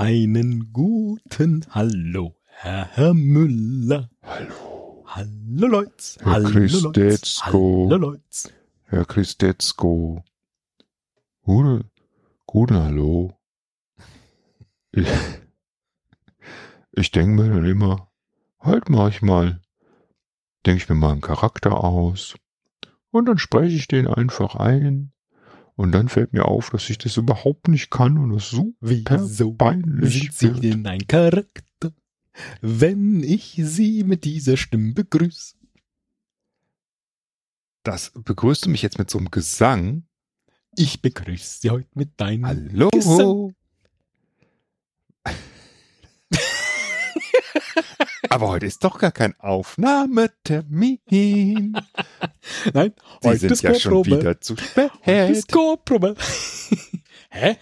Einen 0.00 0.72
guten 0.72 1.64
Hallo, 1.70 2.34
Herr, 2.46 2.88
Herr 2.94 3.14
Müller. 3.14 4.10
Hallo. 4.24 5.04
Hallo 5.06 5.66
Leutz. 5.68 6.18
Hallo 6.24 6.48
Leutz. 6.48 7.40
Hallo 7.44 7.96
Leutz. 7.96 8.52
Herr 8.86 9.04
Christetzko. 9.04 10.24
Gute, 11.42 11.88
guten 12.44 12.74
Hallo. 12.74 13.38
Ich, 14.90 15.06
ich 16.90 17.12
denke 17.12 17.42
mir 17.42 17.54
dann 17.54 17.64
immer, 17.64 18.10
halt 18.58 18.88
mach 18.88 19.10
ich 19.10 19.22
mal. 19.22 19.60
Denke 20.66 20.82
ich 20.82 20.88
mir 20.88 20.96
mal 20.96 21.12
einen 21.12 21.20
Charakter 21.20 21.84
aus. 21.84 22.34
Und 23.12 23.26
dann 23.26 23.38
spreche 23.38 23.76
ich 23.76 23.86
den 23.86 24.08
einfach 24.08 24.56
ein 24.56 25.13
und 25.76 25.92
dann 25.92 26.08
fällt 26.08 26.32
mir 26.32 26.46
auf, 26.46 26.70
dass 26.70 26.88
ich 26.90 26.98
das 26.98 27.16
überhaupt 27.16 27.68
nicht 27.68 27.90
kann 27.90 28.18
und 28.18 28.32
das 28.32 28.50
super 28.50 28.74
Wieso 28.80 29.52
peinlich 29.52 30.32
sind 30.32 30.34
Sie 30.34 30.62
wird. 30.62 30.64
denn 30.64 30.86
ein 30.86 31.06
Charakter, 31.06 31.92
wenn 32.60 33.22
ich 33.22 33.60
Sie 33.62 34.04
mit 34.04 34.24
dieser 34.24 34.56
Stimme 34.56 34.92
begrüße? 34.92 35.56
Das 37.82 38.12
begrüßt 38.14 38.66
du 38.66 38.70
mich 38.70 38.82
jetzt 38.82 38.98
mit 38.98 39.10
so 39.10 39.18
einem 39.18 39.30
Gesang. 39.30 40.04
Ich 40.76 41.02
begrüße 41.02 41.60
Sie 41.60 41.70
heute 41.70 41.88
mit 41.94 42.20
deinem 42.20 42.46
Hallo. 42.46 42.88
Gesang. 42.90 43.54
Aber 48.30 48.48
heute 48.48 48.64
ist 48.66 48.82
doch 48.84 48.98
gar 48.98 49.12
kein 49.12 49.38
Aufnahmetermin. 49.38 51.76
Nein, 52.72 52.92
Sie 53.22 53.28
heute 53.28 53.38
sind 53.38 53.52
ist 53.52 53.62
ja 53.62 53.74
schon 53.74 54.04
wieder 54.06 54.40
zu 54.40 54.56
Heute 54.56 54.90
spät. 54.94 55.30
ist 55.30 55.52
Chorprobe. 55.52 56.14
Hä? 57.30 57.56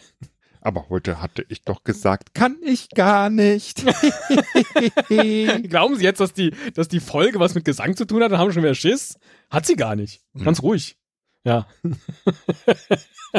Aber 0.61 0.89
heute 0.91 1.21
hatte 1.21 1.45
ich 1.49 1.63
doch 1.63 1.83
gesagt, 1.83 2.35
kann 2.35 2.57
ich 2.63 2.89
gar 2.91 3.29
nicht. 3.31 3.85
Glauben 5.69 5.97
Sie 5.97 6.05
jetzt, 6.05 6.21
dass 6.21 6.35
die, 6.35 6.55
dass 6.75 6.87
die 6.87 7.01
Folge 7.01 7.41
was 7.41 7.57
mit 7.57 7.65
Gesang 7.65 7.97
zu 7.97 8.07
tun 8.07 8.23
hat 8.23 8.31
und 8.31 8.39
haben 8.39 8.53
schon 8.53 8.63
wieder 8.63 8.77
Schiss? 8.77 9.19
Hat 9.51 9.67
sie 9.67 9.75
gar 9.75 9.97
nicht. 9.97 10.23
Hm. 10.35 10.45
Ganz 10.45 10.63
ruhig. 10.63 10.97
Ja. 11.45 11.67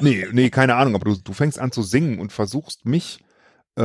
nee, 0.02 0.27
nee, 0.33 0.49
keine 0.49 0.75
Ahnung, 0.75 0.95
aber 0.95 1.05
du, 1.05 1.15
du 1.15 1.31
fängst 1.31 1.58
an 1.59 1.71
zu 1.71 1.81
singen 1.81 2.19
und 2.19 2.33
versuchst 2.33 2.85
mich 2.85 3.19
äh, 3.77 3.83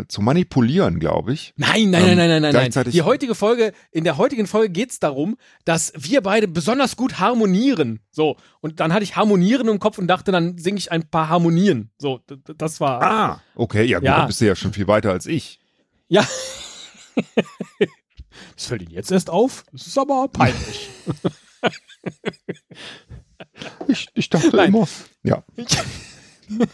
äh, 0.00 0.04
zu 0.08 0.22
manipulieren, 0.22 0.98
glaube 0.98 1.32
ich. 1.32 1.52
Nein, 1.56 1.90
nein, 1.90 2.02
Ähm, 2.02 2.16
nein, 2.16 2.28
nein, 2.28 2.42
nein, 2.42 2.52
nein, 2.52 2.70
nein. 2.74 2.90
Die 2.90 3.02
heutige 3.02 3.34
Folge, 3.34 3.72
in 3.92 4.04
der 4.04 4.16
heutigen 4.16 4.46
Folge 4.46 4.70
geht's 4.70 4.98
darum, 4.98 5.36
dass 5.64 5.92
wir 5.96 6.20
beide 6.20 6.48
besonders 6.48 6.96
gut 6.96 7.20
harmonieren. 7.20 8.00
So. 8.10 8.36
Und 8.60 8.80
dann 8.80 8.92
hatte 8.92 9.04
ich 9.04 9.16
Harmonieren 9.16 9.68
im 9.68 9.78
Kopf 9.78 9.98
und 9.98 10.08
dachte, 10.08 10.32
dann 10.32 10.58
singe 10.58 10.78
ich 10.78 10.90
ein 10.90 11.08
paar 11.08 11.28
Harmonien. 11.28 11.90
So, 11.98 12.20
das 12.56 12.80
war. 12.80 13.02
Ah, 13.02 13.42
okay, 13.54 13.84
ja 13.84 13.98
gut, 13.98 14.06
Ja. 14.06 14.18
dann 14.18 14.26
bist 14.26 14.40
du 14.40 14.46
ja 14.46 14.56
schon 14.56 14.72
viel 14.72 14.88
weiter 14.88 15.10
als 15.12 15.26
ich. 15.26 15.60
Ja. 16.08 16.26
Das 18.56 18.66
fällt 18.66 18.82
Ihnen 18.82 18.92
jetzt 18.92 19.10
erst 19.10 19.28
auf. 19.30 19.64
Das 19.72 19.86
ist 19.86 19.98
aber 19.98 20.28
peinlich. 20.28 20.88
Ich, 23.88 24.08
ich 24.14 24.30
dachte 24.30 24.54
Nein. 24.56 24.68
immer, 24.68 24.86
ja. 25.22 25.42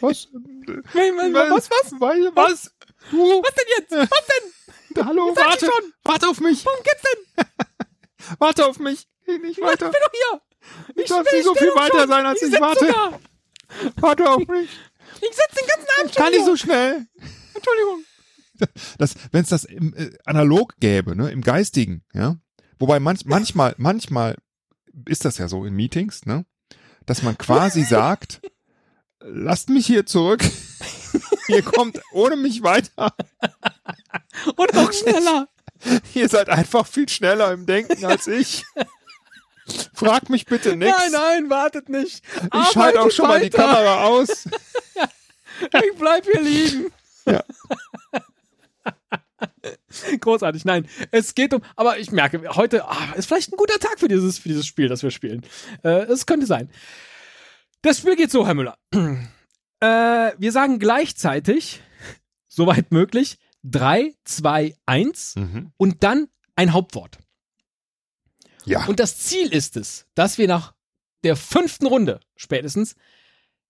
Was? 0.01 0.29
was, 0.33 1.71
was? 1.71 1.93
Was? 2.01 2.35
Was? 2.35 2.71
Du? 3.11 3.43
Was 3.43 3.55
denn 3.55 3.65
jetzt? 3.79 3.93
Was 3.93 4.27
denn? 4.27 5.07
Hallo, 5.07 5.33
Sag 5.35 5.45
ich 5.45 5.51
warte, 5.51 5.67
schon. 5.67 5.93
warte 6.05 6.29
auf 6.29 6.41
mich. 6.41 6.65
Worum 6.65 6.83
geht's 6.83 7.03
denn? 7.03 7.47
Warte 8.41 8.67
auf 8.67 8.79
mich. 8.81 9.07
Geh 9.25 9.39
nicht 9.39 9.59
Ich 9.59 9.65
weiter. 9.65 9.89
bin 9.91 10.01
doch 10.03 10.11
hier. 10.13 11.03
Ich 11.05 11.09
darf 11.09 11.31
nicht 11.33 11.45
so 11.45 11.55
viel 11.55 11.69
weiter 11.77 12.09
sein, 12.09 12.27
als 12.27 12.43
ich 12.43 12.51
sitz 12.51 12.61
warte. 12.61 12.87
Sogar. 12.87 13.21
Warte 14.01 14.31
auf 14.31 14.49
mich. 14.49 14.71
Ich 15.21 15.29
sitze 15.29 15.55
den 15.61 15.67
ganzen 15.69 15.89
Abend 15.99 16.11
Ich 16.11 16.17
kann 16.17 16.27
schon 16.27 16.33
nicht 16.35 16.45
so 16.47 16.51
hier. 16.53 16.57
schnell. 16.57 17.07
Entschuldigung. 17.55 18.05
Das, 18.99 19.15
wenn 19.33 19.43
es 19.43 19.51
das 19.51 19.65
im, 19.65 19.95
äh, 19.95 20.11
analog 20.25 20.75
gäbe, 20.81 21.15
ne, 21.15 21.31
im 21.31 21.43
Geistigen, 21.43 22.03
ja. 22.15 22.37
Wobei 22.79 22.99
manch, 23.01 23.27
manchmal, 23.27 23.75
manchmal 23.79 24.37
ist 25.07 25.25
das 25.27 25.39
ja 25.39 25.47
so 25.47 25.65
in 25.67 25.75
Meetings, 25.75 26.25
ne, 26.27 26.47
dass 27.05 27.23
man 27.23 27.37
quasi 27.39 27.85
sagt, 27.89 28.41
lasst 29.29 29.69
mich 29.69 29.87
hier 29.87 30.07
zurück. 30.07 30.43
Ihr 31.49 31.63
kommt 31.63 32.01
ohne 32.13 32.37
mich 32.37 32.63
weiter. 32.63 33.15
Und 34.57 34.73
noch 34.75 34.93
schneller. 34.93 35.49
Ihr 36.15 36.29
seid 36.29 36.49
einfach 36.49 36.87
viel 36.87 37.09
schneller 37.09 37.53
im 37.53 37.67
Denken 37.67 38.05
als 38.05 38.27
ich. 38.27 38.65
Frag 39.95 40.31
mich 40.31 40.47
bitte 40.47 40.77
nichts. 40.77 40.97
Nein, 40.99 41.13
nein, 41.13 41.51
wartet 41.51 41.89
nicht. 41.89 42.23
Ich 42.55 42.73
schalte 42.73 43.01
auch 43.01 43.11
schon 43.11 43.29
mal 43.29 43.41
die 43.41 43.51
Kamera 43.51 44.05
aus. 44.05 44.49
Ich 45.59 45.99
bleib 45.99 46.27
hier 46.27 46.43
liegen. 46.43 46.93
Ja. 47.25 47.43
Großartig, 50.21 50.67
nein. 50.67 50.87
Es 51.13 51.35
geht 51.35 51.55
um, 51.55 51.63
aber 51.77 51.99
ich 51.99 52.13
merke, 52.13 52.43
heute 52.57 52.85
ah, 52.85 53.15
ist 53.17 53.25
vielleicht 53.25 53.55
ein 53.55 53.57
guter 53.57 53.79
Tag 53.79 53.99
für 53.99 54.09
dieses, 54.09 54.39
für 54.39 54.51
dieses 54.51 54.67
Spiel, 54.67 54.89
das 54.89 55.03
wir 55.03 55.11
spielen. 55.11 55.47
Äh, 55.83 56.03
es 56.13 56.27
könnte 56.27 56.45
sein. 56.45 56.71
Das 57.87 57.99
Spiel 57.99 58.17
geht 58.17 58.33
so, 58.33 58.45
Herr 58.45 58.55
Müller. 58.55 58.77
Äh, 59.79 60.33
wir 60.39 60.53
sagen 60.53 60.79
gleichzeitig, 60.79 61.83
soweit 62.49 62.93
möglich, 62.93 63.37
3, 63.65 64.15
2, 64.25 64.75
1 64.87 65.37
Mhm. 65.37 65.73
und 65.77 66.03
dann 66.03 66.29
ein 66.57 66.73
Hauptwort. 66.73 67.19
Ja. 68.65 68.87
Und 68.87 68.99
das 68.99 69.19
Ziel 69.19 69.53
ist 69.53 69.77
es, 69.77 70.07
dass 70.15 70.39
wir 70.39 70.49
nach 70.49 70.73
der 71.25 71.37
fünften 71.37 71.85
Runde 71.87 72.21
spätestens 72.37 72.97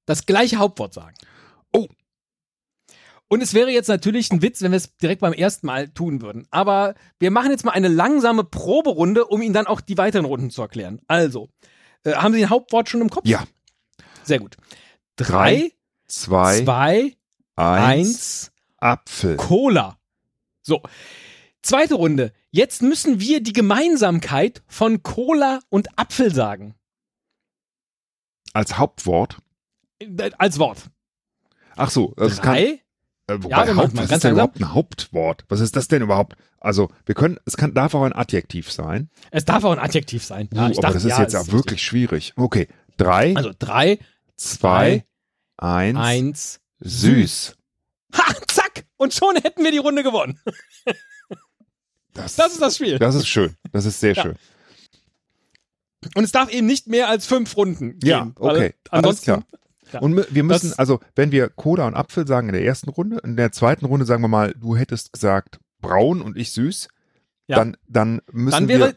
das 0.05 0.27
gleiche 0.27 0.59
Hauptwort 0.59 0.95
sagen. 0.95 1.17
Oh. 1.73 1.89
Und 3.27 3.43
es 3.43 3.53
wäre 3.53 3.71
jetzt 3.73 3.89
natürlich 3.89 4.31
ein 4.31 4.43
Witz, 4.43 4.63
wenn 4.63 4.71
wir 4.71 4.77
es 4.77 4.97
direkt 4.99 5.23
beim 5.23 5.33
ersten 5.33 5.67
Mal 5.67 5.89
tun 5.89 6.23
würden. 6.23 6.47
Aber 6.53 6.95
wir 7.19 7.33
machen 7.33 7.51
jetzt 7.51 7.65
mal 7.65 7.73
eine 7.73 7.89
langsame 7.89 8.45
Proberunde, 8.45 9.27
um 9.27 9.43
Ihnen 9.43 9.55
dann 9.55 9.67
auch 9.67 9.81
die 9.81 9.99
weiteren 9.99 10.25
Runden 10.25 10.51
zu 10.51 10.63
erklären. 10.63 11.01
Also, 11.09 11.51
äh, 12.05 12.13
haben 12.13 12.33
Sie 12.33 12.45
ein 12.45 12.51
Hauptwort 12.51 12.89
schon 12.89 13.01
im 13.01 13.11
Kopf? 13.11 13.27
Ja. 13.27 13.45
Sehr 14.27 14.39
gut. 14.41 14.57
Drei, 15.17 15.27
Drei, 15.57 15.73
Zwei, 16.09 16.63
zwei, 16.63 17.17
eins, 17.57 17.87
eins, 17.87 18.53
Apfel. 18.79 19.37
Cola. 19.37 19.99
So. 20.63 20.83
Zweite 21.63 21.95
Runde. 21.95 22.33
Jetzt 22.51 22.83
müssen 22.83 23.19
wir 23.19 23.43
die 23.43 23.53
Gemeinsamkeit 23.53 24.63
von 24.69 25.03
Cola 25.03 25.61
und 25.69 25.99
Apfel 25.99 26.33
sagen. 26.33 26.75
Als 28.53 28.79
Hauptwort. 28.79 29.39
Als 30.39 30.59
Wort. 30.59 30.91
Ach 31.77 31.91
so, 31.91 32.15
also 32.17 32.41
Drei, 32.41 32.63
äh, 32.63 32.79
Ja, 33.29 33.43
wobei 33.43 33.75
Haupt, 33.75 33.97
was 33.97 34.09
ganz 34.09 34.13
ist 34.13 34.25
denn 34.25 34.33
überhaupt 34.33 34.61
ein 34.61 34.75
Hauptwort? 34.75 35.45
Was 35.49 35.61
ist 35.61 35.77
das 35.77 35.89
denn 35.89 36.03
überhaupt? 36.03 36.37
Also, 36.61 36.91
wir 37.05 37.15
können, 37.15 37.39
es 37.45 37.57
kann, 37.57 37.75
darf 37.75 37.95
auch 37.95 38.03
ein 38.05 38.13
Adjektiv 38.15 38.73
sein. 38.73 39.11
Es 39.31 39.45
darf 39.45 39.65
auch 39.65 39.73
ein 39.73 39.79
Adjektiv 39.79 40.25
sein. 40.25 40.49
Ja, 40.53 40.63
Uh, 40.63 40.65
aber 40.67 40.75
dachte, 40.75 40.95
das 40.95 41.05
ist 41.05 41.11
ja, 41.11 41.21
jetzt 41.21 41.37
auch 41.37 41.49
wirklich 41.49 41.83
schwierig. 41.83 42.33
Okay, 42.37 42.69
drei, 42.97 43.25
richtig. 43.25 43.37
Also 43.37 43.53
drei, 43.59 43.99
zwei, 44.37 45.05
eins, 45.57 45.99
eins. 45.99 46.61
süß. 46.81 47.57
Ha, 48.15 48.35
zack! 48.49 48.85
Und 48.97 49.13
schon 49.15 49.37
hätten 49.37 49.63
wir 49.65 49.71
die 49.73 49.79
Runde 49.79 50.03
gewonnen. 50.03 50.41
Das, 52.15 52.37
Das 52.37 52.53
ist 52.53 52.63
das 52.63 52.77
Spiel. 52.77 52.99
das 52.99 53.15
ist 53.15 53.29
schön. 53.29 53.57
Das 53.73 53.85
ist 53.85 54.01
sehr 54.01 54.15
Ja. 54.15 54.23
schön. 54.23 54.37
Und 56.15 56.25
es 56.25 56.33
darf 56.33 56.51
eben 56.51 56.67
nicht 56.67 56.87
mehr 56.87 57.09
als 57.09 57.27
fünf 57.27 57.57
Runden 57.57 57.99
gehen. 57.99 58.09
Ja, 58.09 58.31
weil 58.37 58.57
okay. 58.57 58.75
Alles 58.91 59.05
Ansonsten, 59.05 59.25
klar. 59.25 59.43
Ja. 59.93 60.01
Und 60.01 60.35
wir 60.35 60.43
müssen, 60.45 60.71
Das- 60.71 60.79
also, 60.79 61.01
wenn 61.15 61.31
wir 61.33 61.49
Cola 61.49 61.87
und 61.87 61.95
Apfel 61.95 62.27
sagen 62.27 62.49
in 62.49 62.55
der 62.55 62.65
ersten 62.65 62.91
Runde, 62.91 63.19
in 63.25 63.37
der 63.37 63.53
zweiten 63.53 63.85
Runde 63.87 64.07
sagen 64.07 64.23
wir 64.23 64.29
mal, 64.29 64.53
du 64.55 64.77
hättest 64.77 65.13
gesagt 65.13 65.59
braun 65.81 66.23
und 66.23 66.37
ich 66.37 66.53
süß, 66.53 66.89
Ja. 67.49 67.57
dann, 67.57 67.77
dann 67.89 68.21
müssen 68.33 68.53
dann 68.53 68.69
wir. 68.69 68.79
wäre 68.79 68.97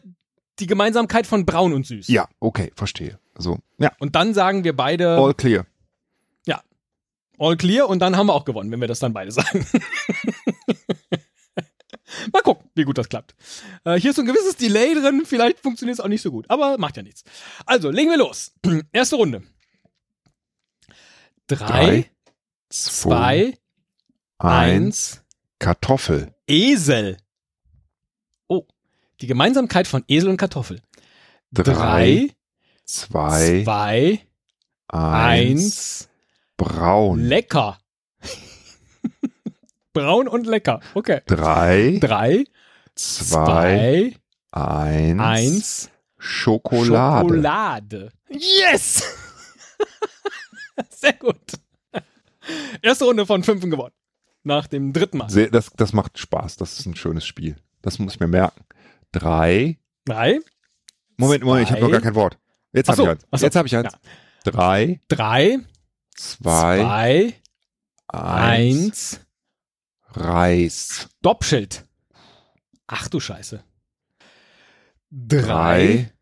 die 0.58 0.66
Gemeinsamkeit 0.66 1.26
von 1.26 1.44
braun 1.46 1.72
und 1.72 1.86
süß. 1.86 2.08
Ja, 2.08 2.28
okay, 2.40 2.72
verstehe. 2.74 3.18
So, 3.40 3.58
ja, 3.78 3.90
Und 3.98 4.14
dann 4.14 4.34
sagen 4.34 4.64
wir 4.64 4.76
beide 4.76 5.16
all 5.16 5.34
clear. 5.34 5.66
all 7.42 7.56
clear 7.56 7.88
und 7.88 8.00
dann 8.00 8.16
haben 8.18 8.26
wir 8.26 8.34
auch 8.34 8.44
gewonnen, 8.44 8.70
wenn 8.70 8.80
wir 8.82 8.88
das 8.88 8.98
dann 8.98 9.14
beide 9.14 9.32
sagen. 9.32 9.66
Mal 12.32 12.42
gucken, 12.42 12.68
wie 12.74 12.84
gut 12.84 12.98
das 12.98 13.08
klappt. 13.08 13.34
Äh, 13.84 13.98
hier 13.98 14.10
ist 14.10 14.16
so 14.16 14.22
ein 14.22 14.26
gewisses 14.26 14.56
Delay 14.56 14.94
drin, 14.94 15.22
vielleicht 15.24 15.60
funktioniert 15.60 15.98
es 15.98 16.04
auch 16.04 16.08
nicht 16.08 16.22
so 16.22 16.30
gut, 16.30 16.44
aber 16.50 16.76
macht 16.76 16.96
ja 16.98 17.02
nichts. 17.02 17.24
Also, 17.64 17.88
legen 17.90 18.10
wir 18.10 18.18
los. 18.18 18.52
Erste 18.92 19.16
Runde. 19.16 19.42
Drei, 21.46 21.56
Drei, 21.56 22.10
zwei, 22.68 23.58
eins, 24.38 25.22
Kartoffel. 25.58 26.34
Esel. 26.46 27.16
Oh, 28.48 28.66
die 29.20 29.26
Gemeinsamkeit 29.26 29.86
von 29.88 30.04
Esel 30.08 30.28
und 30.30 30.36
Kartoffel. 30.36 30.80
Drei, 31.52 32.30
zwei, 32.92 33.62
zwei, 33.64 34.20
eins, 34.88 34.98
eins, 34.98 36.08
braun. 36.56 37.20
lecker. 37.20 37.78
Braun 39.92 40.28
und 40.28 40.46
lecker. 40.46 40.80
Okay. 40.94 41.20
Drei, 41.26 41.98
Drei, 42.00 42.44
zwei, 42.94 44.12
zwei, 44.14 44.16
eins, 44.52 45.20
eins, 45.20 45.90
Schokolade. 46.18 47.28
Schokolade. 47.28 48.12
Yes! 48.28 49.02
Sehr 50.90 51.14
gut. 51.14 51.36
Erste 52.82 53.04
Runde 53.04 53.26
von 53.26 53.42
fünf 53.42 53.62
gewonnen. 53.62 53.94
Nach 54.42 54.66
dem 54.66 54.92
dritten 54.92 55.18
Mal. 55.18 55.28
Sehr, 55.30 55.50
das, 55.50 55.70
das 55.76 55.92
macht 55.92 56.18
Spaß. 56.18 56.56
Das 56.56 56.78
ist 56.78 56.86
ein 56.86 56.96
schönes 56.96 57.26
Spiel. 57.26 57.56
Das 57.82 57.98
muss 57.98 58.14
ich 58.14 58.20
mir 58.20 58.28
merken. 58.28 58.64
Drei. 59.12 59.78
Drei, 60.04 60.40
Moment, 61.20 61.44
Moment, 61.44 61.66
ich 61.66 61.70
habe 61.72 61.82
noch 61.82 61.90
gar 61.90 62.00
kein 62.00 62.14
Wort. 62.14 62.38
Jetzt 62.72 62.88
habe 62.88 62.96
so, 62.96 63.02
ich 63.04 63.08
eins. 63.10 63.26
so. 63.32 63.46
Jetzt 63.46 63.56
habe 63.56 63.68
ich 63.68 63.76
eins. 63.76 63.92
Ja. 63.92 64.00
Drei, 64.50 65.00
drei, 65.08 65.58
zwei, 66.16 66.78
zwei, 66.78 67.34
eins. 68.08 69.18
eins, 69.18 69.20
Reis. 70.12 71.08
Doppschild. 71.22 71.86
Ach 72.86 73.08
du 73.08 73.20
Scheiße. 73.20 73.62
Drei, 75.10 75.38
Drei, 75.46 76.12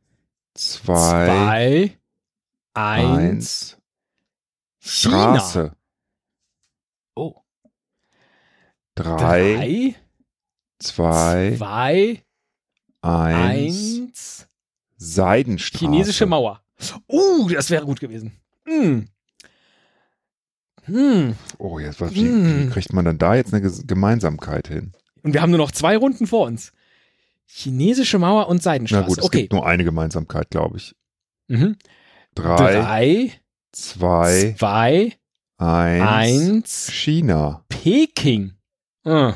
zwei, 0.55 1.27
zwei, 1.27 1.99
eins, 2.75 3.19
eins. 3.19 3.79
China. 4.81 5.39
Straße. 5.39 5.77
Oh. 7.15 7.43
Drei, 8.95 9.15
Drei, 9.15 9.95
zwei, 10.79 11.55
zwei, 11.57 12.25
eins. 13.03 14.48
Seidenstraße. 14.99 15.85
chinesische 15.85 16.27
Mauer. 16.27 16.63
Uh, 17.09 17.49
das 17.49 17.71
wäre 17.71 17.87
gut 17.87 18.01
gewesen. 18.01 18.33
Hm. 18.67 19.09
Hm. 20.85 21.35
Oh, 21.59 21.79
jetzt 21.79 22.01
was, 22.01 22.15
wie, 22.15 22.23
Mm. 22.25 22.67
wie 22.67 22.71
kriegt 22.71 22.93
man 22.93 23.05
dann 23.05 23.19
da 23.19 23.35
jetzt 23.35 23.53
eine 23.55 23.71
Gemeinsamkeit 23.71 24.69
hin? 24.69 24.93
Und 25.23 25.35
wir 25.35 25.43
haben 25.43 25.51
nur 25.51 25.59
noch 25.59 25.73
zwei 25.73 25.97
Runden 25.97 26.27
vor 26.27 26.47
uns. 26.47 26.73
Chinesische 27.47 28.19
Mauer 28.19 28.49
und 28.49 28.57
Na 28.59 28.63
Seidenstraße. 28.63 29.07
gut, 29.07 29.19
es 29.19 29.25
okay. 29.25 29.41
gibt 29.43 29.53
nur 29.53 29.67
eine 29.67 29.85
Gemeinsamkeit, 29.85 30.51
glaube 30.51 30.79
ich. 30.79 30.95
Mhm. 31.49 31.77
Drei, 32.35 32.57
Drei, 32.81 33.33
zwei, 33.73 34.55
zwei, 34.59 35.13
eins. 35.59 36.49
eins, 36.49 36.91
China. 36.93 37.65
Peking. 37.69 38.53
Ah. 39.05 39.35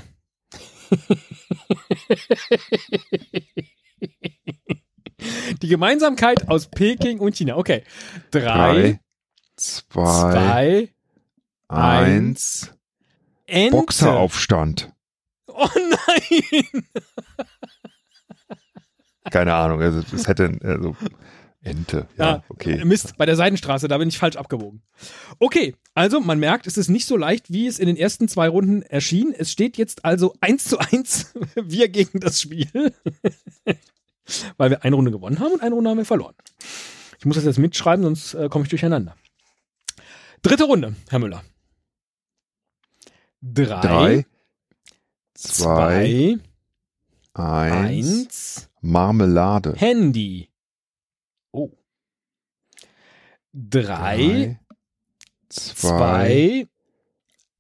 Die 5.63 5.69
Gemeinsamkeit 5.69 6.49
aus 6.49 6.69
Peking 6.69 7.19
und 7.19 7.37
China. 7.37 7.57
Okay. 7.57 7.83
Drei, 8.31 8.41
Drei, 8.43 9.01
zwei, 9.57 10.31
zwei, 10.31 10.89
eins. 11.69 12.73
Ente. 13.47 13.77
Boxeraufstand. 13.77 14.93
Oh 15.47 15.69
nein! 15.77 16.83
Keine 19.31 19.55
Ahnung, 19.55 19.81
also 19.81 20.03
es 20.15 20.27
hätte 20.27 20.59
also 20.63 20.97
Ente. 21.63 22.09
Ja, 22.19 22.25
Ja, 22.25 22.45
okay. 22.49 22.85
Mist, 22.85 23.17
bei 23.17 23.27
der 23.27 23.37
Seidenstraße, 23.37 23.87
da 23.87 23.99
bin 23.99 24.09
ich 24.09 24.19
falsch 24.19 24.37
abgewogen. 24.37 24.83
Okay, 25.39 25.77
also 25.95 26.21
man 26.21 26.41
merkt, 26.41 26.67
es 26.67 26.77
ist 26.77 26.89
nicht 26.89 27.07
so 27.07 27.17
leicht, 27.17 27.53
wie 27.53 27.67
es 27.67 27.79
in 27.79 27.87
den 27.87 27.97
ersten 27.97 28.27
zwei 28.29 28.49
Runden 28.49 28.83
erschien. 28.83 29.33
Es 29.37 29.53
steht 29.53 29.77
jetzt 29.77 30.05
also 30.05 30.35
eins 30.41 30.65
zu 30.65 30.79
eins 30.79 31.33
wir 31.55 31.89
gegen 31.89 32.19
das 32.19 32.41
Spiel. 32.41 32.93
Weil 34.57 34.71
wir 34.71 34.85
eine 34.85 34.97
Runde 34.97 35.11
gewonnen 35.11 35.41
haben 35.41 35.53
und 35.53 35.63
eine 35.63 35.75
Runde 35.75 35.91
haben 35.91 35.99
wir 35.99 36.05
verloren. 36.05 36.35
Ich 37.19 37.25
muss 37.25 37.37
das 37.37 37.45
jetzt 37.45 37.59
mitschreiben, 37.59 38.05
sonst 38.05 38.35
äh, 38.35 38.49
komme 38.49 38.65
ich 38.65 38.71
durcheinander. 38.71 39.17
Dritte 40.43 40.65
Runde, 40.65 40.97
Herr 41.09 41.19
Müller. 41.19 41.43
Drei, 43.41 43.81
Drei, 43.81 44.27
zwei, 45.35 46.39
zwei, 47.33 47.43
eins. 47.43 48.09
eins, 48.09 48.69
Marmelade. 48.81 49.75
Handy. 49.77 50.49
Oh. 51.51 51.71
Drei, 53.53 54.59
zwei, 55.49 56.67
zwei, 56.69 56.69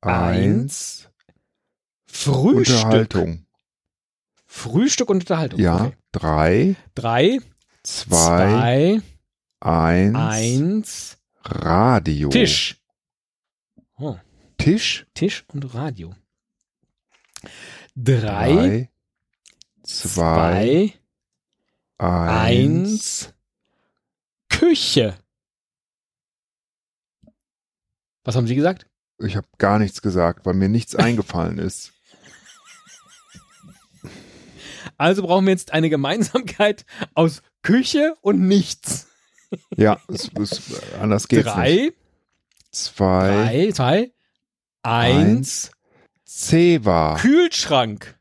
eins, 0.01 1.09
Frühstück. 2.07 2.77
Unterhaltung. 2.77 3.47
Frühstück 4.55 5.09
und 5.09 5.17
Unterhaltung. 5.23 5.59
Ja, 5.59 5.87
Okay. 5.87 5.97
drei, 6.13 6.77
Drei, 6.95 7.39
zwei, 7.83 9.01
zwei, 9.01 9.03
eins, 9.61 10.15
eins, 10.17 11.19
Radio. 11.43 12.29
Tisch. 12.29 12.77
Oh, 13.97 14.19
Tisch. 14.59 15.07
Tisch 15.15 15.45
und 15.49 15.73
Radio. 15.75 16.15
Drei, 17.97 18.19
Drei, 18.55 18.91
zwei, 19.83 20.93
zwei, 21.99 22.07
eins. 22.07 23.29
eins, 23.29 23.35
Küche. 24.51 25.17
Was 28.25 28.37
haben 28.37 28.47
Sie 28.47 28.55
gesagt? 28.55 28.87
Ich 29.19 29.35
habe 29.35 29.49
gar 29.57 29.79
nichts 29.79 30.03
gesagt, 30.03 30.45
weil 30.45 30.55
mir 30.55 30.69
nichts 30.69 30.95
eingefallen 30.95 31.59
ist. 31.59 31.92
Also 35.03 35.23
brauchen 35.23 35.47
wir 35.47 35.51
jetzt 35.53 35.73
eine 35.73 35.91
Gemeinsamkeit 35.91 36.87
aus 37.15 37.43
Küche 37.63 38.15
und 38.21 38.41
nichts. 38.41 39.09
Ja, 39.77 40.01
es, 40.09 40.31
es, 40.41 40.63
anders 41.01 41.29
geht's 41.29 41.45
nicht. 41.47 41.57
Drei, 41.57 41.93
Zwei, 42.71 43.27
drei, 43.29 43.73
zwei, 43.73 44.13
eins, 44.83 45.73
Zewa. 46.25 47.17
Kühlschrank. 47.17 48.19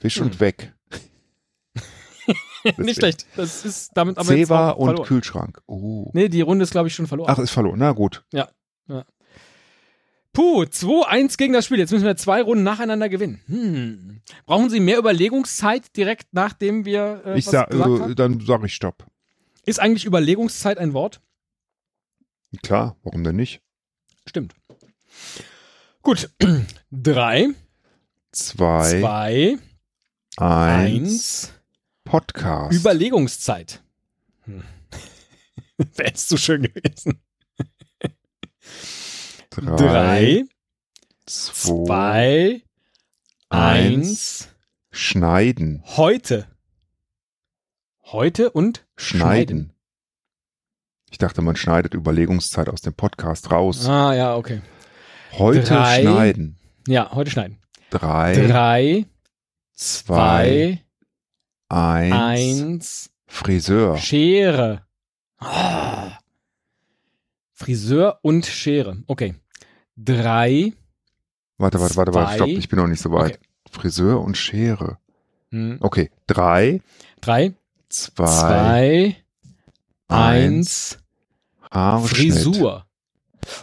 Wisch 0.00 0.16
Hm. 0.16 0.24
und 0.26 0.40
weg. 0.40 0.74
Nicht 2.78 2.96
schlecht. 2.96 3.26
Das 3.36 3.64
ist 3.64 3.90
damit 3.94 4.16
aber 4.18 4.26
Zewa 4.28 4.70
und 4.70 4.86
verloren. 4.86 5.06
Kühlschrank. 5.06 5.60
Oh. 5.66 6.10
Nee, 6.14 6.28
die 6.28 6.40
Runde 6.40 6.62
ist, 6.62 6.70
glaube 6.70 6.88
ich, 6.88 6.94
schon 6.94 7.06
verloren. 7.06 7.30
Ach, 7.30 7.38
ist 7.38 7.50
verloren. 7.50 7.78
Na 7.78 7.92
gut. 7.92 8.24
Puh, 10.34 10.62
2-1 10.64 11.38
gegen 11.38 11.52
das 11.52 11.64
Spiel. 11.64 11.78
Jetzt 11.78 11.92
müssen 11.92 12.04
wir 12.04 12.16
zwei 12.16 12.42
Runden 12.42 12.64
nacheinander 12.64 13.08
gewinnen. 13.08 13.40
Hm. 13.46 14.20
Brauchen 14.46 14.68
Sie 14.68 14.80
mehr 14.80 14.98
Überlegungszeit 14.98 15.96
direkt 15.96 16.28
nachdem 16.32 16.84
wir 16.84 17.22
äh, 17.24 17.38
ich 17.38 17.46
was 17.46 17.52
sag, 17.52 17.74
haben? 17.74 18.14
dann 18.16 18.40
sage 18.40 18.66
ich 18.66 18.74
Stopp. 18.74 19.06
Ist 19.64 19.80
eigentlich 19.80 20.04
Überlegungszeit 20.04 20.76
ein 20.78 20.92
Wort? 20.92 21.22
Klar, 22.62 22.96
warum 23.04 23.24
denn 23.24 23.36
nicht? 23.36 23.62
Stimmt. 24.26 24.54
Gut. 26.02 26.30
Drei, 26.90 27.48
Zwei, 28.32 29.00
zwei, 29.00 29.58
eins. 30.36 31.52
Podcast. 32.02 32.76
Überlegungszeit. 32.76 33.80
Hm. 34.46 34.64
Wäre 35.94 36.12
es 36.12 36.28
so 36.28 36.36
schön 36.36 36.62
gewesen. 36.62 37.20
Drei, 39.62 39.76
Drei, 39.76 40.44
zwei, 41.26 41.84
zwei, 41.86 42.62
eins. 43.48 44.48
Schneiden. 44.90 45.82
Heute. 45.96 46.46
Heute 48.04 48.50
und 48.50 48.86
Schneiden. 48.96 49.72
Ich 51.10 51.18
dachte, 51.18 51.42
man 51.42 51.56
schneidet 51.56 51.94
Überlegungszeit 51.94 52.68
aus 52.68 52.80
dem 52.80 52.94
Podcast 52.94 53.50
raus. 53.50 53.86
Ah, 53.88 54.14
ja, 54.14 54.36
okay. 54.36 54.62
Heute 55.32 55.62
Drei. 55.62 56.02
schneiden. 56.02 56.58
Ja, 56.86 57.12
heute 57.12 57.30
schneiden. 57.30 57.58
Drei, 57.90 58.34
Drei, 58.46 59.06
zwei, 59.72 60.80
zwei, 60.82 60.84
eins, 61.68 62.60
eins, 62.60 63.10
Friseur. 63.26 63.96
Schere. 63.98 64.86
Ah. 65.38 66.18
Friseur 67.52 68.18
und 68.22 68.46
Schere. 68.46 69.02
Okay. 69.06 69.34
Drei. 69.96 70.72
Warte, 71.58 71.80
warte, 71.80 71.96
warte, 71.96 72.14
warte, 72.14 72.28
zwei. 72.30 72.36
stopp, 72.36 72.48
ich 72.48 72.68
bin 72.68 72.78
noch 72.78 72.86
nicht 72.88 73.00
so 73.00 73.10
weit. 73.12 73.34
Okay. 73.36 73.38
Friseur 73.70 74.20
und 74.20 74.36
Schere. 74.36 74.98
Hm. 75.50 75.78
Okay, 75.80 76.10
drei, 76.26 76.80
Drei, 77.20 77.54
zwei, 77.88 78.26
zwei, 78.26 79.16
eins. 80.08 80.98
Frisur. 81.70 82.86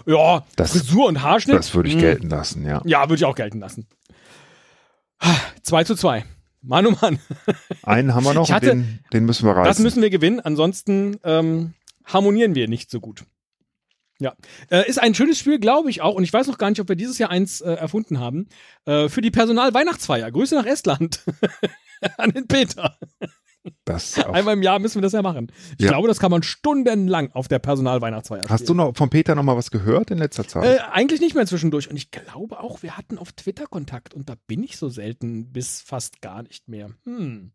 Ja, 0.05 0.43
Das- 0.55 0.71
Frisur 0.71 1.07
und 1.07 1.21
Haarschnitt. 1.21 1.57
Das 1.57 1.73
würde 1.73 1.89
ich 1.89 1.95
Hm. 1.95 2.01
gelten 2.01 2.29
lassen, 2.29 2.65
ja. 2.65 2.81
Ja, 2.85 3.01
würde 3.09 3.15
ich 3.15 3.25
auch 3.25 3.35
gelten 3.35 3.59
lassen. 3.59 3.87
2 5.63 5.83
zu 5.83 5.95
2. 5.95 6.25
Mann, 6.63 6.85
oh 6.87 6.93
Mann. 7.01 7.19
Einen 7.83 8.13
haben 8.13 8.23
wir 8.23 8.33
noch 8.35 8.49
hatte- 8.49 8.67
den, 8.67 8.99
den 9.13 9.25
müssen 9.25 9.45
wir 9.45 9.51
reißen. 9.55 9.65
Das 9.69 9.79
müssen 9.79 10.01
wir 10.01 10.09
gewinnen, 10.09 10.39
ansonsten 10.39 11.17
ähm, 11.23 11.73
harmonieren 12.05 12.55
wir 12.55 12.67
nicht 12.67 12.89
so 12.89 12.99
gut. 12.99 13.25
Ja, 14.21 14.35
äh, 14.69 14.87
ist 14.87 14.99
ein 15.01 15.15
schönes 15.15 15.39
Spiel, 15.39 15.57
glaube 15.59 15.89
ich 15.89 16.01
auch. 16.01 16.13
Und 16.13 16.23
ich 16.23 16.31
weiß 16.31 16.45
noch 16.45 16.59
gar 16.59 16.69
nicht, 16.69 16.79
ob 16.79 16.87
wir 16.87 16.95
dieses 16.95 17.17
Jahr 17.17 17.31
eins 17.31 17.59
äh, 17.61 17.71
erfunden 17.73 18.19
haben. 18.19 18.47
Äh, 18.85 19.09
für 19.09 19.21
die 19.21 19.31
Personal-Weihnachtsfeier. 19.31 20.29
Grüße 20.31 20.53
nach 20.53 20.67
Estland. 20.67 21.23
An 22.17 22.29
den 22.29 22.47
Peter. 22.47 22.97
das 23.83 24.19
Einmal 24.19 24.53
im 24.55 24.61
Jahr 24.61 24.77
müssen 24.77 24.95
wir 24.97 25.01
das 25.01 25.13
ja 25.13 25.23
machen. 25.23 25.51
Ich 25.79 25.85
Ja. 25.85 25.89
glaube, 25.89 26.07
das 26.07 26.19
kann 26.19 26.29
man 26.29 26.43
stundenlang 26.43 27.31
auf 27.33 27.47
der 27.47 27.57
Personal-Weihnachtsfeier 27.59 28.43
Hast 28.47 28.69
du 28.69 28.75
noch 28.75 28.95
von 28.95 29.09
Peter 29.09 29.33
noch 29.33 29.43
mal 29.43 29.57
was 29.57 29.71
gehört 29.71 30.11
in 30.11 30.19
letzter 30.19 30.47
Zeit? 30.47 30.65
Äh, 30.65 30.81
eigentlich 30.91 31.19
nicht 31.19 31.33
mehr 31.33 31.47
zwischendurch. 31.47 31.89
Und 31.89 31.97
ich 31.97 32.11
glaube 32.11 32.59
auch, 32.59 32.83
wir 32.83 32.97
hatten 32.97 33.17
auf 33.17 33.31
Twitter 33.31 33.65
Kontakt. 33.65 34.13
Und 34.13 34.29
da 34.29 34.35
bin 34.45 34.63
ich 34.63 34.77
so 34.77 34.87
selten 34.89 35.51
bis 35.51 35.81
fast 35.81 36.21
gar 36.21 36.43
nicht 36.43 36.67
mehr. 36.67 36.91
Hm. 37.05 37.53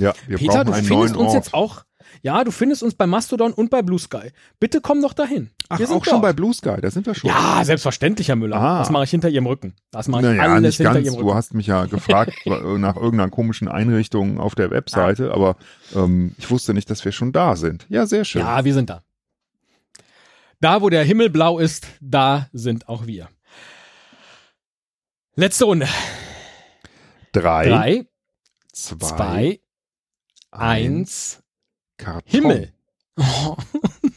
Ja, 0.00 0.14
wir 0.26 0.38
Peter, 0.38 0.52
brauchen 0.52 0.66
du 0.66 0.72
einen 0.72 0.86
findest 0.86 1.14
neuen 1.14 1.16
uns 1.26 1.34
Ort. 1.34 1.44
jetzt 1.44 1.54
auch. 1.54 1.84
Ja, 2.22 2.42
du 2.42 2.50
findest 2.50 2.82
uns 2.82 2.94
bei 2.94 3.06
Mastodon 3.06 3.52
und 3.52 3.70
bei 3.70 3.82
Blue 3.82 3.98
Sky. 3.98 4.32
Bitte 4.58 4.80
komm 4.80 5.00
doch 5.00 5.12
dahin. 5.12 5.50
Ach, 5.68 5.78
Wir 5.78 5.86
sind 5.86 5.96
auch 5.96 6.04
schon 6.04 6.14
dort. 6.14 6.22
bei 6.22 6.32
Blue 6.32 6.52
Sky, 6.52 6.76
da 6.82 6.90
sind 6.90 7.06
wir 7.06 7.14
schon. 7.14 7.30
Ja, 7.30 7.60
selbstverständlich, 7.64 8.28
Herr 8.28 8.36
Müller. 8.36 8.56
Ah. 8.56 8.78
Das 8.80 8.90
mache 8.90 9.04
ich 9.04 9.10
hinter 9.10 9.28
Ihrem 9.28 9.46
Rücken. 9.46 9.74
Das 9.92 10.08
mache 10.08 10.22
ich 10.22 10.26
Naja, 10.36 10.52
alles 10.52 10.76
hinter 10.78 10.94
ganz. 10.94 11.06
Ihrem 11.06 11.14
Rücken. 11.16 11.28
Du 11.28 11.34
hast 11.34 11.54
mich 11.54 11.68
ja 11.68 11.84
gefragt 11.84 12.32
nach 12.46 12.96
irgendeiner 12.96 13.30
komischen 13.30 13.68
Einrichtung 13.68 14.40
auf 14.40 14.56
der 14.56 14.70
Webseite, 14.72 15.32
aber 15.32 15.56
ähm, 15.94 16.34
ich 16.36 16.50
wusste 16.50 16.74
nicht, 16.74 16.90
dass 16.90 17.04
wir 17.04 17.12
schon 17.12 17.30
da 17.32 17.54
sind. 17.54 17.86
Ja, 17.88 18.06
sehr 18.06 18.24
schön. 18.24 18.42
Ja, 18.42 18.64
wir 18.64 18.74
sind 18.74 18.90
da. 18.90 19.02
Da, 20.60 20.82
wo 20.82 20.90
der 20.90 21.04
Himmel 21.04 21.30
blau 21.30 21.58
ist, 21.58 21.86
da 22.00 22.48
sind 22.52 22.88
auch 22.88 23.06
wir. 23.06 23.28
Letzte 25.36 25.64
Runde. 25.64 25.86
Drei, 27.32 27.68
Drei, 27.68 28.06
zwei, 28.72 28.96
zwei, 29.06 29.60
eins. 30.50 31.42
Karton. 31.96 32.22
Himmel. 32.30 32.72
Oh. 33.16 33.56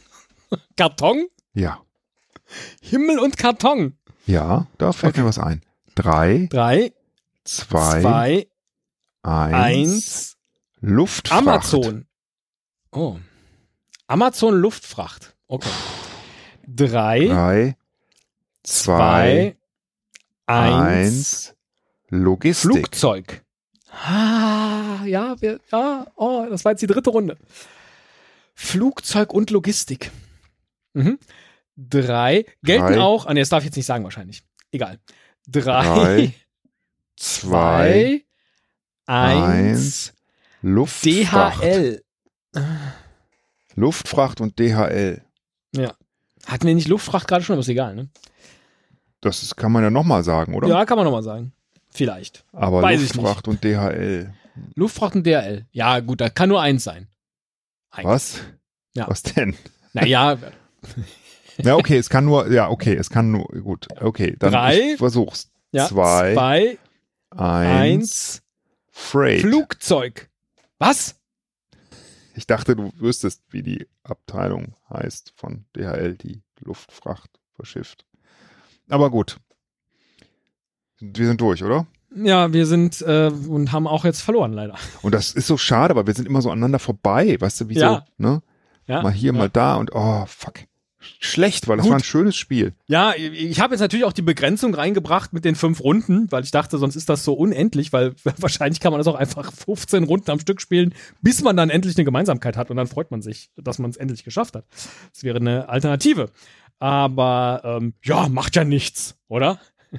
Karton? 0.76 1.26
Ja, 1.54 1.82
Himmel 2.82 3.18
und 3.18 3.36
Karton. 3.36 3.96
ja, 4.26 4.66
da 4.78 4.92
fällt 4.92 5.16
mir 5.16 5.24
was 5.24 5.38
ein. 5.38 5.62
Drei, 5.94 6.48
Drei, 6.50 6.92
zwei, 7.44 8.00
zwei, 8.00 8.46
eins, 9.22 9.54
eins. 9.54 10.36
Luftfracht. 10.80 11.38
Amazon. 11.46 12.06
Oh. 12.90 13.18
Amazon 14.06 14.54
Luftfracht. 14.54 15.36
Okay. 15.46 15.68
Drei, 16.66 17.26
Drei, 17.26 17.76
zwei, 18.62 19.56
zwei, 19.56 19.56
eins. 20.46 20.86
eins, 20.86 21.54
Logistik. 22.08 22.72
Flugzeug. 22.72 23.43
Ah, 23.94 25.04
ja, 25.06 25.40
wir, 25.40 25.60
ja, 25.70 26.06
oh, 26.16 26.46
das 26.48 26.64
war 26.64 26.72
jetzt 26.72 26.80
die 26.80 26.86
dritte 26.86 27.10
Runde. 27.10 27.36
Flugzeug 28.54 29.32
und 29.32 29.50
Logistik. 29.50 30.10
Mhm. 30.94 31.18
Drei. 31.76 32.44
Gelten 32.62 32.94
Drei. 32.94 33.00
auch, 33.00 33.26
ah, 33.26 33.34
nee, 33.34 33.40
das 33.40 33.48
darf 33.48 33.60
ich 33.60 33.66
jetzt 33.66 33.76
nicht 33.76 33.86
sagen 33.86 34.04
wahrscheinlich. 34.04 34.44
Egal. 34.70 34.98
Drei, 35.46 35.62
Drei, 35.82 36.34
zwei, 37.16 38.24
zwei, 39.04 39.12
eins, 39.12 40.12
Luftfracht. 40.62 41.62
DHL. 41.62 42.02
Luftfracht 43.74 44.40
und 44.40 44.58
DHL. 44.58 45.22
Ja. 45.72 45.94
Hatten 46.46 46.66
wir 46.66 46.74
nicht 46.74 46.88
Luftfracht 46.88 47.26
gerade 47.26 47.44
schon, 47.44 47.54
aber 47.54 47.60
ist 47.60 47.68
egal, 47.68 47.94
ne? 47.94 48.08
Das 49.20 49.56
kann 49.56 49.72
man 49.72 49.82
ja 49.82 49.90
nochmal 49.90 50.22
sagen, 50.22 50.54
oder? 50.54 50.68
Ja, 50.68 50.84
kann 50.84 50.96
man 50.96 51.04
nochmal 51.06 51.22
sagen. 51.22 51.52
Vielleicht. 51.94 52.44
Aber 52.52 52.82
weiß 52.82 53.14
Luftfracht 53.14 53.48
und 53.48 53.62
DHL. 53.62 54.34
Luftfracht 54.74 55.14
und 55.14 55.26
DHL. 55.26 55.66
Ja, 55.72 56.00
gut, 56.00 56.20
da 56.20 56.28
kann 56.28 56.48
nur 56.48 56.60
eins 56.60 56.84
sein. 56.84 57.08
Eins. 57.90 58.04
Was? 58.06 58.40
Ja. 58.94 59.08
Was 59.08 59.22
denn? 59.22 59.56
Naja, 59.92 60.36
Ja, 61.58 61.76
okay, 61.76 61.96
es 61.96 62.10
kann 62.10 62.24
nur, 62.24 62.50
ja, 62.50 62.68
okay, 62.68 62.94
es 62.94 63.10
kann 63.10 63.30
nur, 63.30 63.44
gut, 63.46 63.86
okay, 64.00 64.34
dann 64.38 64.52
Drei. 64.52 64.96
versuch's. 64.96 65.50
ja, 65.70 65.86
Zwei, 65.86 66.34
zwei 66.34 66.78
eins, 67.30 67.40
eins, 67.40 68.42
Freight. 68.90 69.40
Flugzeug. 69.40 70.28
Was? 70.78 71.16
Ich 72.34 72.46
dachte, 72.48 72.74
du 72.74 72.92
wüsstest, 72.96 73.42
wie 73.50 73.62
die 73.62 73.86
Abteilung 74.02 74.74
heißt 74.90 75.32
von 75.36 75.64
DHL, 75.76 76.16
die 76.16 76.42
Luftfracht 76.60 77.30
verschifft. 77.54 78.04
Aber 78.88 79.10
gut. 79.10 79.38
Wir 81.00 81.26
sind 81.26 81.40
durch, 81.40 81.62
oder? 81.62 81.86
Ja, 82.16 82.52
wir 82.52 82.66
sind 82.66 83.02
äh, 83.02 83.30
und 83.48 83.72
haben 83.72 83.86
auch 83.88 84.04
jetzt 84.04 84.22
verloren, 84.22 84.52
leider. 84.52 84.76
Und 85.02 85.12
das 85.14 85.32
ist 85.32 85.46
so 85.48 85.56
schade, 85.56 85.96
weil 85.96 86.06
wir 86.06 86.14
sind 86.14 86.26
immer 86.28 86.42
so 86.42 86.50
aneinander 86.50 86.78
vorbei, 86.78 87.36
weißt 87.40 87.62
du, 87.62 87.68
wie 87.68 87.74
Ja. 87.74 88.04
so, 88.18 88.24
ne? 88.24 88.42
Ja, 88.86 89.02
Mal 89.02 89.12
hier, 89.12 89.32
ja. 89.32 89.38
mal 89.38 89.48
da 89.48 89.76
und 89.76 89.90
oh, 89.94 90.24
fuck. 90.26 90.60
Schlecht, 91.18 91.68
weil 91.68 91.76
das 91.76 91.84
Gut. 91.84 91.90
war 91.90 91.98
ein 91.98 92.04
schönes 92.04 92.36
Spiel. 92.36 92.72
Ja, 92.86 93.14
ich 93.16 93.60
habe 93.60 93.74
jetzt 93.74 93.80
natürlich 93.80 94.04
auch 94.04 94.12
die 94.12 94.22
Begrenzung 94.22 94.74
reingebracht 94.74 95.32
mit 95.32 95.44
den 95.44 95.54
fünf 95.54 95.80
Runden, 95.82 96.30
weil 96.30 96.44
ich 96.44 96.50
dachte, 96.50 96.78
sonst 96.78 96.96
ist 96.96 97.08
das 97.08 97.24
so 97.24 97.34
unendlich, 97.34 97.92
weil 97.92 98.14
wahrscheinlich 98.38 98.80
kann 98.80 98.92
man 98.92 99.00
das 99.00 99.06
auch 99.06 99.14
einfach 99.16 99.52
15 99.52 100.04
Runden 100.04 100.30
am 100.30 100.40
Stück 100.40 100.60
spielen, 100.60 100.94
bis 101.20 101.42
man 101.42 101.56
dann 101.56 101.68
endlich 101.70 101.96
eine 101.96 102.04
Gemeinsamkeit 102.04 102.56
hat 102.56 102.70
und 102.70 102.76
dann 102.76 102.86
freut 102.86 103.10
man 103.10 103.20
sich, 103.22 103.50
dass 103.56 103.78
man 103.78 103.90
es 103.90 103.96
endlich 103.96 104.24
geschafft 104.24 104.54
hat. 104.54 104.64
Das 105.12 105.24
wäre 105.24 105.38
eine 105.38 105.68
Alternative. 105.68 106.30
Aber 106.78 107.60
ähm, 107.64 107.94
ja, 108.02 108.28
macht 108.28 108.56
ja 108.56 108.64
nichts, 108.64 109.16
oder? 109.28 109.58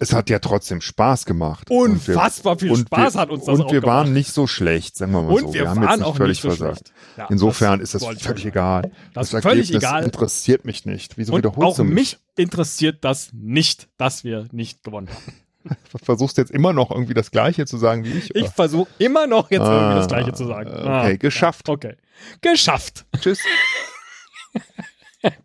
Es 0.00 0.12
hat 0.12 0.28
ja 0.28 0.40
trotzdem 0.40 0.80
Spaß 0.80 1.24
gemacht. 1.24 1.70
Und 1.70 2.06
wir- 2.08 2.16
Unfassbar 2.16 2.58
viel 2.58 2.74
Spaß 2.76 3.14
wir, 3.14 3.20
hat 3.20 3.30
uns 3.30 3.44
das 3.44 3.58
Und 3.60 3.70
wir 3.70 3.80
gemacht. 3.80 3.96
waren 3.96 4.12
nicht 4.12 4.32
so 4.32 4.46
schlecht, 4.48 4.96
sagen 4.96 5.12
wir 5.12 5.22
mal 5.22 5.32
und 5.32 5.40
so. 5.48 5.54
wir 5.54 5.68
haben 5.68 5.76
waren 5.82 5.88
jetzt 5.88 5.98
nicht 6.00 6.06
auch 6.06 6.16
völlig 6.16 6.42
nicht 6.42 6.42
so 6.42 6.48
versagt. 6.64 6.92
Ja, 7.16 7.26
Insofern 7.30 7.78
das 7.78 7.94
ist 7.94 8.02
das 8.02 8.12
ich 8.16 8.22
völlig 8.22 8.44
egal. 8.44 8.90
Das 9.14 9.28
ist 9.28 9.34
Ergebnis 9.34 9.68
völlig 9.68 9.74
egal. 9.84 10.02
interessiert 10.04 10.64
mich 10.64 10.84
nicht. 10.84 11.16
Wieso 11.16 11.32
Und 11.34 11.38
wiederholst 11.38 11.72
auch 11.74 11.76
du 11.76 11.84
mich? 11.84 11.94
mich 11.94 12.18
interessiert 12.36 13.04
das 13.04 13.30
nicht, 13.32 13.88
dass 13.96 14.24
wir 14.24 14.46
nicht 14.50 14.82
gewonnen 14.82 15.08
haben. 15.08 15.76
Versuchst 16.04 16.36
jetzt 16.38 16.50
immer 16.50 16.72
noch 16.72 16.90
irgendwie 16.90 17.14
das 17.14 17.30
Gleiche 17.30 17.64
zu 17.64 17.78
sagen 17.78 18.04
wie 18.04 18.10
ich? 18.18 18.34
Ich 18.34 18.42
oder? 18.42 18.50
versuche 18.52 18.88
immer 18.98 19.26
noch 19.28 19.50
jetzt 19.50 19.62
irgendwie 19.62 19.94
das 19.94 20.04
Ah, 20.06 20.08
Gleiche 20.08 20.32
zu 20.34 20.46
sagen. 20.46 20.70
Okay, 20.70 20.86
Ah, 20.88 21.16
geschafft. 21.16 21.68
Okay. 21.68 21.96
Geschafft. 22.42 23.06
Tschüss. 23.20 23.38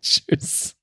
Tschüss. 0.02 0.74